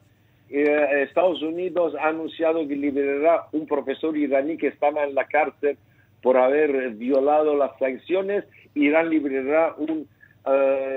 eh, 0.51 1.03
Estados 1.03 1.43
Unidos 1.43 1.95
ha 2.01 2.09
anunciado 2.09 2.67
que 2.67 2.77
liberará 2.77 3.47
un 3.53 3.67
profesor 3.67 4.17
iraní 4.17 4.57
que 4.57 4.69
estaba 4.69 5.05
en 5.05 5.15
la 5.15 5.27
cárcel 5.27 5.79
por 6.23 6.37
haber 6.37 6.91
violado 6.91 7.57
las 7.57 7.79
sanciones. 7.79 8.45
Irán 8.75 9.11
liberará 9.11 9.75
un 9.79 10.09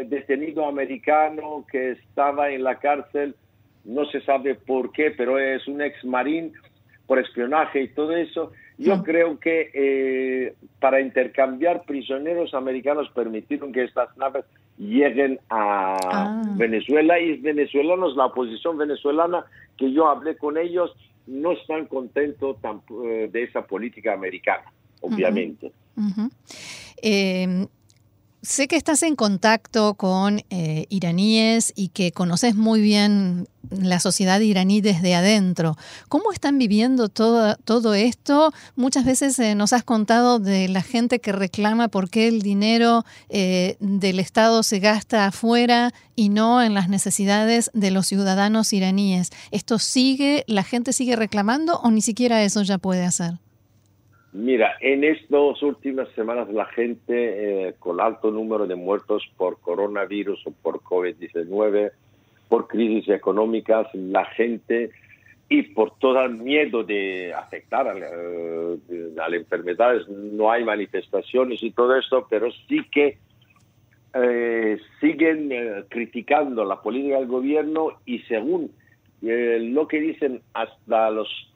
detenido 0.08 0.68
americano 0.68 1.66
que 1.72 1.94
estaba 1.94 2.52
en 2.52 2.64
la 2.64 2.76
cárcel, 2.76 3.34
no 3.84 4.06
se 4.06 4.22
sabe 4.22 4.54
por 4.54 4.92
qué, 4.92 5.10
pero 5.10 5.40
es 5.40 5.68
un 5.68 5.82
ex 5.82 6.06
marín 6.06 6.54
por 7.08 7.18
espionaje 7.18 7.82
y 7.82 7.88
todo 7.88 8.16
eso. 8.16 8.52
Yo 8.80 9.04
creo 9.04 9.38
que 9.40 9.72
eh, 9.74 10.56
para 10.80 11.02
intercambiar 11.02 11.84
prisioneros 11.84 12.54
americanos 12.54 13.10
permitieron 13.14 13.74
que 13.74 13.84
estas 13.84 14.16
naves 14.18 14.46
lleguen 14.78 15.38
a 15.50 15.98
ah. 16.02 16.42
Venezuela 16.56 17.20
y 17.20 17.38
venezolanos, 17.38 18.16
la 18.16 18.28
oposición 18.28 18.78
venezolana, 18.78 19.46
que 19.78 19.92
yo 19.92 20.08
hablé 20.08 20.38
con 20.38 20.58
ellos, 20.58 20.96
no 21.28 21.52
están 21.52 21.88
contentos 21.88 22.56
eh, 23.04 23.30
de 23.30 23.44
esa 23.44 23.68
política 23.68 24.14
americana, 24.14 24.72
obviamente. 25.02 25.74
Sé 28.50 28.68
que 28.68 28.78
estás 28.78 29.04
en 29.04 29.16
contacto 29.16 29.94
con 29.94 30.42
eh, 30.50 30.88
iraníes 30.90 31.72
y 31.76 31.90
que 31.90 32.12
conoces 32.12 32.56
muy 32.56 32.82
bien 32.82 33.48
la 33.70 34.00
sociedad 34.00 34.40
iraní 34.40 34.82
desde 34.82 35.14
adentro. 35.14 35.78
¿Cómo 36.08 36.32
están 36.32 36.58
viviendo 36.58 37.10
todo, 37.10 37.58
todo 37.58 37.94
esto? 37.94 38.52
Muchas 38.76 39.06
veces 39.06 39.38
eh, 39.38 39.54
nos 39.54 39.72
has 39.72 39.84
contado 39.84 40.40
de 40.40 40.68
la 40.68 40.82
gente 40.82 41.20
que 41.20 41.32
reclama 41.32 41.90
por 41.90 42.10
qué 42.10 42.28
el 42.28 42.42
dinero 42.42 43.06
eh, 43.30 43.78
del 43.82 44.20
Estado 44.20 44.64
se 44.64 44.80
gasta 44.80 45.28
afuera 45.28 45.94
y 46.16 46.30
no 46.30 46.64
en 46.64 46.74
las 46.74 46.90
necesidades 46.90 47.70
de 47.76 47.92
los 47.92 48.08
ciudadanos 48.08 48.74
iraníes. 48.74 49.30
¿Esto 49.52 49.78
sigue, 49.78 50.44
la 50.48 50.64
gente 50.64 50.92
sigue 50.92 51.16
reclamando 51.16 51.80
o 51.82 51.92
ni 51.92 52.02
siquiera 52.02 52.42
eso 52.42 52.64
ya 52.64 52.80
puede 52.80 53.06
hacer? 53.06 53.38
Mira, 54.32 54.76
en 54.80 55.04
estas 55.04 55.62
últimas 55.64 56.08
semanas 56.10 56.50
la 56.50 56.66
gente 56.66 57.70
eh, 57.70 57.74
con 57.80 58.00
alto 58.00 58.30
número 58.30 58.68
de 58.68 58.76
muertos 58.76 59.24
por 59.38 59.60
coronavirus 59.60 60.46
o 60.46 60.52
por 60.52 60.82
COVID-19, 60.82 61.92
por 62.48 62.68
crisis 62.68 63.10
económicas, 63.10 63.88
la 63.94 64.26
gente 64.26 64.92
y 65.50 65.64
por 65.64 65.98
todo 65.98 66.24
el 66.24 66.36
miedo 66.36 66.84
de 66.84 67.34
afectar 67.34 67.88
a, 67.88 67.98
eh, 67.98 68.78
las 69.16 69.34
enfermedades, 69.34 70.08
no 70.08 70.52
hay 70.52 70.64
manifestaciones 70.64 71.64
y 71.64 71.72
todo 71.72 71.96
esto, 71.96 72.28
pero 72.30 72.52
sí 72.68 72.84
que 72.92 73.18
eh, 74.14 74.78
siguen 75.02 75.52
criticando 75.90 76.66
la 76.66 76.80
política 76.80 77.18
del 77.18 77.28
gobierno 77.28 77.94
y 78.06 78.20
según 78.20 78.72
lo 79.22 79.88
que 79.88 80.00
dicen 80.00 80.42
hasta 80.54 81.10
los 81.10 81.49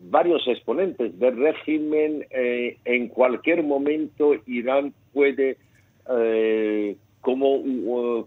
varios 0.00 0.46
exponentes 0.46 1.18
del 1.18 1.36
régimen, 1.36 2.26
eh, 2.30 2.78
en 2.84 3.08
cualquier 3.08 3.62
momento 3.62 4.34
Irán 4.46 4.92
puede, 5.12 5.56
eh, 6.10 6.96
como 7.20 7.56
uh, 7.56 8.26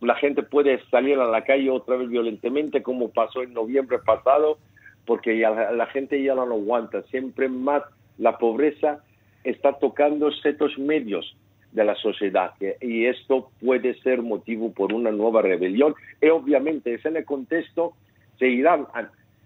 la 0.00 0.16
gente 0.16 0.42
puede 0.42 0.80
salir 0.90 1.18
a 1.18 1.26
la 1.26 1.44
calle 1.44 1.70
otra 1.70 1.96
vez 1.96 2.08
violentamente, 2.08 2.82
como 2.82 3.10
pasó 3.10 3.42
en 3.42 3.54
noviembre 3.54 3.98
pasado, 4.00 4.58
porque 5.06 5.38
ya 5.38 5.50
la, 5.50 5.86
gente 5.86 6.22
ya 6.22 6.34
no 6.34 6.46
lo 6.46 6.56
aguanta. 6.56 7.02
Siempre 7.04 7.48
más 7.48 7.82
la 8.18 8.38
pobreza 8.38 9.02
está 9.44 9.78
tocando 9.78 10.30
ciertos 10.30 10.78
medios 10.78 11.36
de 11.72 11.84
la 11.84 11.94
sociedad 11.96 12.52
y 12.80 13.06
esto 13.06 13.50
puede 13.60 13.94
ser 14.02 14.20
motivo 14.22 14.72
por 14.72 14.92
una 14.92 15.10
nueva 15.10 15.40
rebelión 15.40 15.94
y 16.20 16.28
obviamente 16.28 16.94
es 16.94 17.04
en 17.06 17.16
el 17.16 17.24
contexto 17.24 17.94
de 18.38 18.50
Irán 18.50 18.86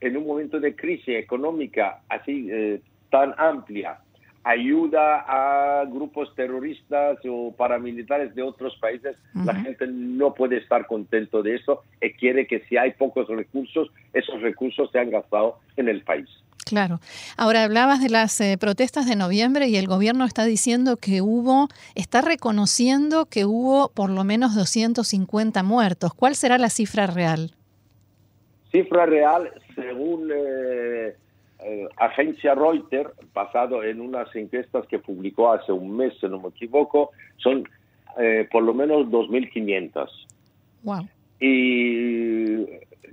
en 0.00 0.16
un 0.16 0.26
momento 0.26 0.60
de 0.60 0.74
crisis 0.74 1.16
económica 1.16 2.02
así 2.08 2.48
eh, 2.50 2.80
tan 3.10 3.34
amplia, 3.38 3.98
ayuda 4.46 5.24
a 5.26 5.84
grupos 5.86 6.32
terroristas 6.36 7.18
o 7.28 7.52
paramilitares 7.56 8.32
de 8.36 8.42
otros 8.42 8.76
países, 8.80 9.16
la 9.34 9.56
gente 9.56 9.88
no 9.88 10.34
puede 10.34 10.58
estar 10.58 10.86
contento 10.86 11.42
de 11.42 11.56
eso 11.56 11.82
y 12.00 12.10
quiere 12.12 12.46
que 12.46 12.60
si 12.68 12.76
hay 12.76 12.92
pocos 12.92 13.26
recursos, 13.26 13.90
esos 14.12 14.40
recursos 14.42 14.88
sean 14.92 15.10
gastados 15.10 15.56
en 15.76 15.88
el 15.88 16.02
país. 16.02 16.28
Claro. 16.64 17.00
Ahora 17.36 17.64
hablabas 17.64 18.00
de 18.00 18.08
las 18.08 18.40
eh, 18.40 18.56
protestas 18.58 19.06
de 19.06 19.16
noviembre 19.16 19.68
y 19.68 19.76
el 19.76 19.88
gobierno 19.88 20.24
está 20.24 20.44
diciendo 20.44 20.96
que 20.96 21.22
hubo, 21.22 21.68
está 21.96 22.22
reconociendo 22.22 23.26
que 23.26 23.46
hubo 23.46 23.88
por 23.90 24.10
lo 24.10 24.22
menos 24.22 24.54
250 24.54 25.62
muertos. 25.64 26.14
¿Cuál 26.14 26.36
será 26.36 26.58
la 26.58 26.70
cifra 26.70 27.08
real? 27.08 27.52
Cifra 28.70 29.06
real, 29.06 29.50
según 29.74 30.30
eh, 30.34 31.14
eh, 31.64 31.88
agencia 31.96 32.54
Reuters, 32.54 33.10
basado 33.32 33.82
en 33.82 34.00
unas 34.00 34.34
encuestas 34.34 34.86
que 34.86 34.98
publicó 34.98 35.52
hace 35.52 35.72
un 35.72 35.96
mes, 35.96 36.14
si 36.20 36.26
no 36.26 36.40
me 36.40 36.48
equivoco, 36.48 37.10
son 37.36 37.68
eh, 38.18 38.48
por 38.50 38.62
lo 38.62 38.74
menos 38.74 39.06
2.500. 39.06 40.08
Wow. 40.82 41.08
Y 41.38 42.64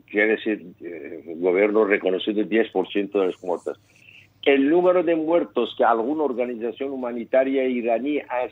quiere 0.09 0.37
decir, 0.37 0.73
el 0.81 1.39
gobierno 1.39 1.85
reconocido 1.85 2.41
el 2.41 2.49
10% 2.49 3.11
de 3.11 3.27
las 3.27 3.43
muertes. 3.43 3.77
El 4.43 4.69
número 4.69 5.03
de 5.03 5.15
muertos 5.15 5.73
que 5.77 5.83
alguna 5.83 6.23
organización 6.23 6.91
humanitaria 6.91 7.65
iraní 7.65 8.19
ha, 8.19 8.47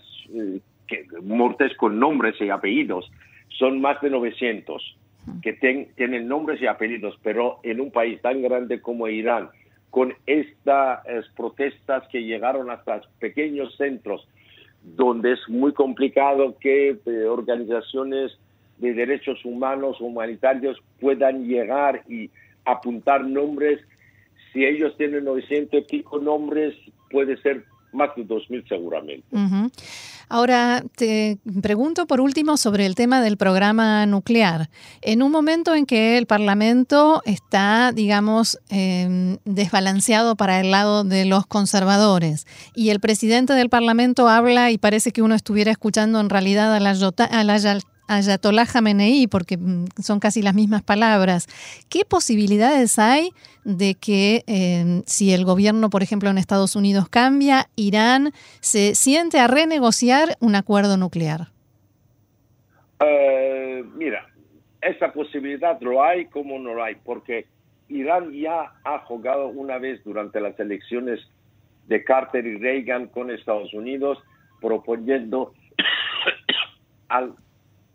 que, 0.88 1.06
muertes 1.22 1.76
con 1.78 2.00
nombres 2.00 2.36
y 2.40 2.50
apellidos, 2.50 3.12
son 3.50 3.82
más 3.82 4.02
de 4.02 4.10
900 4.10 4.98
que 5.42 5.54
tienen 5.54 6.28
nombres 6.28 6.62
y 6.62 6.68
apellidos, 6.68 7.18
pero 7.24 7.60
en 7.64 7.80
un 7.80 7.92
país 7.92 8.22
tan 8.22 8.42
grande 8.42 8.82
como 8.82 9.08
Irán, 9.08 9.50
con 9.90 10.14
estas 10.26 11.02
protestas 11.36 12.08
que 12.12 12.24
llegaron 12.24 12.70
hasta 12.70 13.02
pequeños 13.20 13.76
centros, 13.76 14.28
donde 14.84 15.34
es 15.34 15.40
muy 15.48 15.74
complicado 15.74 16.58
que 16.60 16.98
eh, 17.06 17.26
organizaciones 17.26 18.38
de 18.78 18.94
derechos 18.94 19.46
humanos 19.46 20.02
humanitarios 20.02 20.78
puedan 21.00 21.48
llegar 21.48 22.04
y 22.10 22.30
apuntar 22.66 23.24
nombres. 23.24 23.80
Si 24.52 24.66
ellos 24.66 24.96
tienen 24.98 25.26
900 25.26 25.82
y 25.82 25.84
pico 25.84 26.20
nombres, 26.20 26.74
puede 27.12 27.38
ser 27.38 27.64
más 27.94 28.16
de 28.16 28.26
2.000 28.26 28.68
seguramente. 28.68 29.28
Ahora, 30.34 30.82
te 30.96 31.40
pregunto 31.62 32.08
por 32.08 32.22
último 32.22 32.56
sobre 32.56 32.86
el 32.86 32.96
tema 32.96 33.20
del 33.20 33.36
programa 33.36 34.06
nuclear. 34.06 34.70
En 35.02 35.24
un 35.24 35.30
momento 35.30 35.76
en 35.76 35.86
que 35.86 36.18
el 36.18 36.26
Parlamento 36.26 37.22
está, 37.26 37.92
digamos, 37.92 38.58
em, 38.70 39.40
desbalanceado 39.44 40.38
para 40.38 40.62
el 40.62 40.72
lado 40.72 41.04
de 41.04 41.26
los 41.26 41.46
conservadores 41.48 42.48
y 42.74 42.92
el 42.92 43.02
presidente 43.02 43.52
del 43.52 43.68
Parlamento 43.68 44.30
habla 44.30 44.72
y 44.72 44.78
parece 44.78 45.12
que 45.12 45.22
uno 45.22 45.36
estuviera 45.36 45.70
escuchando 45.70 46.22
en 46.22 46.30
realidad 46.30 46.74
a 46.74 46.80
la, 46.80 46.92
a 46.92 47.44
la 47.44 47.60
Ayatollah 48.12 48.66
Jamenei, 48.66 49.28
porque 49.28 49.58
mm, 49.58 49.86
son 50.02 50.20
casi 50.20 50.42
las 50.42 50.54
mismas 50.54 50.84
palabras, 50.84 51.48
¿qué 51.90 52.04
posibilidades 52.04 53.00
hay 53.00 53.32
de 53.64 53.96
que 53.96 54.44
em, 54.48 55.04
si 55.06 55.34
el 55.34 55.46
gobierno, 55.46 55.90
por 55.90 56.04
ejemplo, 56.04 56.30
en 56.30 56.38
Estados 56.38 56.76
Unidos 56.76 57.08
cambia, 57.10 57.68
Irán 57.78 58.34
se 58.60 58.96
siente 58.96 59.40
a 59.40 59.48
renegociar 59.48 60.36
un 60.42 60.56
acuerdo 60.56 60.98
nuclear? 60.98 61.48
Eh, 63.00 63.84
mira, 63.96 64.28
esa 64.82 65.14
posibilidad 65.14 65.80
lo 65.80 66.04
hay 66.04 66.26
como 66.26 66.60
no 66.60 66.74
lo 66.74 66.84
hay, 66.84 66.96
porque 66.96 67.48
Irán 67.88 68.34
ya 68.34 68.74
ha 68.84 69.00
jugado 69.00 69.48
una 69.48 69.78
vez 69.78 70.04
durante 70.04 70.42
las 70.42 70.60
elecciones 70.60 71.22
de 71.88 72.04
Carter 72.04 72.46
y 72.46 72.58
Reagan 72.58 73.08
con 73.08 73.32
Estados 73.32 73.74
Unidos, 73.74 74.18
proponiendo 74.60 75.54
al 77.08 77.36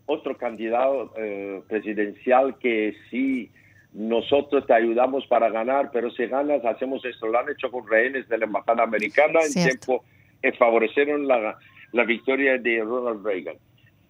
otro 0.07 0.35
candidato 0.37 1.13
eh, 1.17 1.61
presidencial 1.67 2.57
que 2.57 2.95
sí 3.11 3.51
nosotros 3.93 4.65
te 4.65 4.73
ayudamos 4.73 5.25
para 5.27 5.49
ganar, 5.49 5.91
pero 5.91 6.09
si 6.11 6.25
ganas 6.25 6.63
hacemos 6.65 7.03
esto. 7.05 7.27
Lo 7.27 7.39
han 7.39 7.49
hecho 7.49 7.71
con 7.71 7.87
rehenes 7.87 8.27
de 8.29 8.37
la 8.37 8.45
embajada 8.45 8.83
americana 8.83 9.39
en 9.45 9.53
tiempo 9.53 10.03
que 10.41 10.51
favorecieron 10.53 11.27
la, 11.27 11.57
la 11.91 12.03
victoria 12.03 12.57
de 12.57 12.81
Ronald 12.81 13.25
Reagan. 13.25 13.57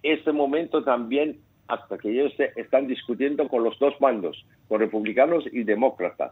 Este 0.03 0.31
momento 0.31 0.83
también, 0.83 1.39
hasta 1.67 1.97
que 1.97 2.09
ellos 2.09 2.33
están 2.55 2.87
discutiendo 2.87 3.47
con 3.47 3.63
los 3.63 3.77
dos 3.79 3.93
bandos, 3.99 4.45
con 4.67 4.79
republicanos 4.79 5.45
y 5.51 5.63
demócratas, 5.63 6.31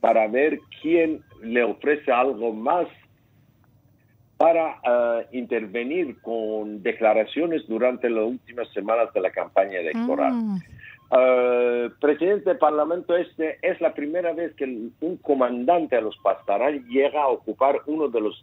para 0.00 0.26
ver 0.28 0.60
quién 0.80 1.22
le 1.42 1.62
ofrece 1.62 2.10
algo 2.10 2.52
más 2.52 2.86
para 4.40 4.80
eh, 4.82 5.26
intervenir 5.32 6.18
con 6.22 6.82
declaraciones 6.82 7.68
durante 7.68 8.08
las 8.08 8.24
últimas 8.24 8.72
semanas 8.72 9.12
de 9.12 9.20
la 9.20 9.30
campaña 9.30 9.80
electoral. 9.80 10.32
Mm. 10.32 10.56
Eh, 11.12 11.90
presidente 12.00 12.48
del 12.48 12.56
Parlamento 12.56 13.14
este 13.14 13.58
es 13.60 13.78
la 13.82 13.92
primera 13.92 14.32
vez 14.32 14.54
que 14.54 14.64
un 14.64 15.16
comandante 15.18 15.96
de 15.96 16.00
los 16.00 16.16
Pastarán 16.22 16.86
llega 16.88 17.20
a 17.20 17.28
ocupar 17.28 17.82
uno 17.84 18.08
de 18.08 18.18
los 18.22 18.42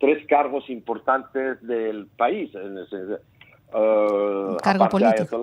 tres 0.00 0.26
cargos 0.26 0.70
importantes 0.70 1.60
del 1.66 2.06
país. 2.16 2.50
En 2.54 2.78
uh, 2.78 4.56
Cargo 4.62 4.88
político. 4.88 5.42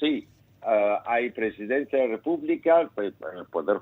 sí, 0.00 0.26
hay 1.04 1.28
presidencia 1.32 1.98
de 1.98 2.06
la 2.06 2.12
República, 2.12 2.88
pues, 2.94 3.12
poder, 3.50 3.76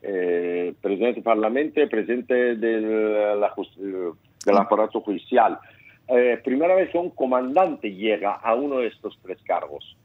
presidente 0.00 1.14
del 1.14 1.22
Parlamento, 1.24 1.80
presidente 1.88 2.54
de 2.54 3.34
la 3.34 3.50
justicia 3.50 4.12
del 4.46 4.56
aparato 4.56 5.00
judicial. 5.02 5.58
Eh, 6.08 6.40
primera 6.42 6.74
vez 6.74 6.90
que 6.90 6.98
un 6.98 7.10
comandante 7.10 7.92
llega 7.92 8.32
a 8.34 8.54
uno 8.54 8.78
de 8.78 8.86
estos 8.86 9.18
tres 9.22 9.38
cargos. 9.42 9.96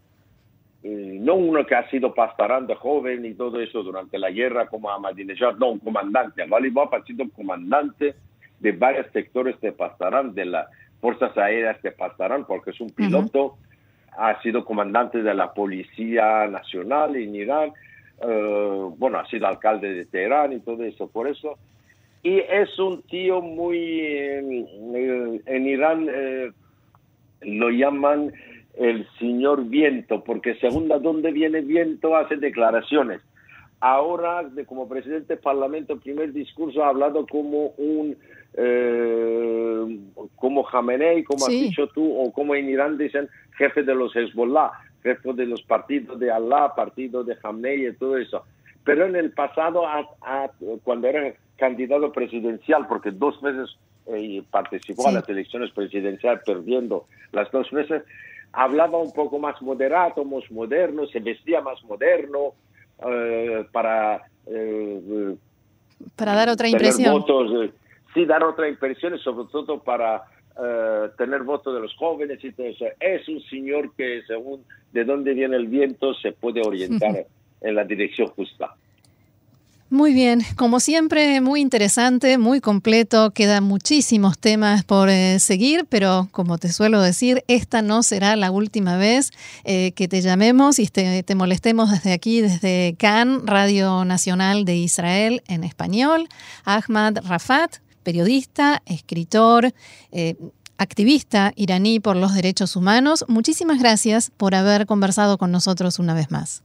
no 0.83 1.35
uno 1.35 1.63
que 1.63 1.75
ha 1.75 1.87
sido 1.91 2.11
pastarán 2.11 2.65
de 2.65 2.73
joven 2.73 3.23
y 3.23 3.35
todo 3.35 3.61
eso 3.61 3.83
durante 3.83 4.17
la 4.17 4.31
guerra 4.31 4.67
como 4.67 4.89
Ahmadinejad, 4.89 5.57
no, 5.57 5.69
un 5.69 5.79
comandante. 5.79 6.41
Al-Walibab 6.41 6.93
ha 6.95 7.03
sido 7.03 7.29
comandante 7.29 8.15
de 8.59 8.71
varios 8.71 9.05
sectores 9.13 9.59
de 9.61 9.71
Pastarán, 9.71 10.33
de 10.33 10.45
las 10.45 10.67
Fuerzas 10.99 11.37
Aéreas 11.37 11.81
de 11.83 11.91
Pastarán, 11.91 12.45
porque 12.45 12.71
es 12.71 12.81
un 12.81 12.89
piloto, 12.89 13.57
ha 14.17 14.41
sido 14.41 14.65
comandante 14.65 15.21
de 15.21 15.33
la 15.33 15.53
Policía 15.53 16.47
Nacional 16.47 17.15
en 17.15 17.35
Irán, 17.35 17.73
eh, 18.21 18.89
bueno, 18.97 19.19
ha 19.19 19.25
sido 19.27 19.47
alcalde 19.47 19.93
de 19.93 20.05
Teherán 20.05 20.53
y 20.53 20.59
todo 20.59 20.83
eso. 20.83 21.07
Por 21.07 21.27
eso 21.27 21.57
y 22.23 22.37
es 22.39 22.77
un 22.77 23.01
tío 23.03 23.41
muy, 23.41 23.99
en 23.99 25.67
Irán 25.67 26.07
eh, 26.13 26.51
lo 27.41 27.69
llaman 27.69 28.31
el 28.75 29.07
señor 29.17 29.65
viento, 29.65 30.23
porque 30.23 30.55
según 30.55 30.91
a 30.91 30.99
dónde 30.99 31.31
viene 31.31 31.61
viento 31.61 32.15
hace 32.15 32.37
declaraciones. 32.37 33.21
Ahora, 33.79 34.43
de, 34.43 34.65
como 34.65 34.87
presidente 34.87 35.33
del 35.33 35.39
Parlamento, 35.39 35.97
primer 35.97 36.31
discurso 36.31 36.83
ha 36.83 36.89
hablado 36.89 37.25
como 37.25 37.73
un, 37.77 38.15
eh, 38.53 39.99
como 40.35 40.63
Jamenei, 40.63 41.23
como 41.23 41.45
has 41.45 41.51
dicho 41.51 41.87
tú, 41.87 42.19
o 42.19 42.31
como 42.31 42.53
en 42.53 42.69
Irán 42.69 42.99
dicen 42.99 43.27
jefe 43.57 43.81
de 43.81 43.95
los 43.95 44.15
Hezbollah, 44.15 44.71
jefe 45.01 45.33
de 45.33 45.47
los 45.47 45.63
partidos 45.63 46.19
de 46.19 46.29
Allah, 46.29 46.73
partido 46.75 47.23
de 47.23 47.35
Jamenei 47.37 47.87
y 47.87 47.93
todo 47.93 48.17
eso. 48.17 48.45
Pero 48.83 49.05
en 49.05 49.15
el 49.15 49.31
pasado, 49.31 49.83
cuando 50.83 51.07
era 51.07 51.33
candidato 51.61 52.11
presidencial, 52.11 52.87
porque 52.87 53.11
dos 53.11 53.39
veces 53.39 53.69
eh, 54.07 54.41
participó 54.49 55.07
a 55.07 55.11
las 55.11 55.29
elecciones 55.29 55.69
presidenciales 55.69 56.41
perdiendo 56.43 57.05
las 57.31 57.51
dos 57.51 57.69
veces, 57.69 58.01
hablaba 58.51 58.97
un 58.97 59.13
poco 59.13 59.37
más 59.37 59.61
moderado, 59.61 60.25
más 60.25 60.49
moderno, 60.49 61.05
se 61.05 61.19
vestía 61.19 61.61
más 61.61 61.81
moderno 61.83 62.53
eh, 63.07 63.63
para... 63.71 64.23
Eh, 64.47 65.35
para 66.15 66.33
dar 66.33 66.49
otra 66.49 66.67
impresión. 66.67 67.13
Votos, 67.13 67.69
sí, 68.15 68.25
dar 68.25 68.43
otra 68.43 68.67
impresión, 68.67 69.19
sobre 69.19 69.47
todo 69.51 69.79
para 69.79 70.23
tener 71.17 71.43
votos 71.43 71.73
de 71.73 71.79
los 71.79 71.95
jóvenes 71.95 72.43
y 72.43 72.51
todo 72.51 72.67
eso. 72.67 72.85
Es 72.99 73.27
un 73.29 73.39
señor 73.41 73.93
que 73.95 74.21
según 74.27 74.63
de 74.91 75.05
dónde 75.05 75.33
viene 75.33 75.55
el 75.55 75.67
viento 75.67 76.13
se 76.15 76.31
puede 76.31 76.61
orientar 76.61 77.25
en 77.61 77.75
la 77.75 77.83
dirección 77.83 78.29
justa. 78.29 78.75
Muy 79.91 80.13
bien, 80.13 80.41
como 80.55 80.79
siempre, 80.79 81.41
muy 81.41 81.59
interesante, 81.59 82.37
muy 82.37 82.61
completo, 82.61 83.31
quedan 83.31 83.65
muchísimos 83.65 84.39
temas 84.39 84.85
por 84.85 85.09
eh, 85.09 85.37
seguir, 85.41 85.85
pero 85.85 86.29
como 86.31 86.57
te 86.57 86.71
suelo 86.71 87.01
decir, 87.01 87.43
esta 87.49 87.81
no 87.81 88.01
será 88.01 88.37
la 88.37 88.51
última 88.51 88.95
vez 88.95 89.31
eh, 89.65 89.91
que 89.91 90.07
te 90.07 90.21
llamemos 90.21 90.79
y 90.79 90.87
te, 90.87 91.35
molestemos 91.35 91.91
desde 91.91 92.13
aquí, 92.13 92.39
desde 92.39 92.95
Cannes, 92.97 93.41
Radio 93.43 94.05
Nacional 94.05 94.63
de 94.63 94.77
Israel 94.77 95.43
en 95.49 95.65
español. 95.65 96.29
Ahmad 96.63 97.17
Rafat, 97.25 97.79
periodista, 98.01 98.81
escritor, 98.85 99.73
eh, 100.13 100.37
activista 100.77 101.51
iraní 101.57 101.99
por 101.99 102.15
los 102.15 102.33
derechos 102.33 102.77
humanos, 102.77 103.25
muchísimas 103.27 103.79
gracias 103.79 104.31
por 104.37 104.55
haber 104.55 104.85
conversado 104.85 105.37
con 105.37 105.51
nosotros 105.51 105.99
una 105.99 106.13
vez 106.13 106.31
más. 106.31 106.63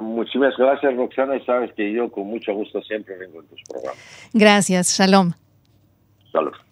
Muchísimas 0.00 0.56
gracias, 0.56 0.96
Roxana, 0.96 1.36
y 1.36 1.44
sabes 1.44 1.72
que 1.74 1.92
yo 1.92 2.10
con 2.10 2.26
mucho 2.26 2.54
gusto 2.54 2.80
siempre 2.82 3.16
vengo 3.16 3.40
en 3.40 3.46
tus 3.48 3.62
programas. 3.68 4.30
Gracias, 4.32 4.96
Shalom. 4.96 5.32
Shalom. 6.32 6.69